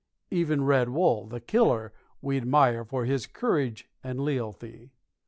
[0.31, 1.93] Even Red Wull, the killer,
[2.23, 4.89] we admire for his courage and lealty.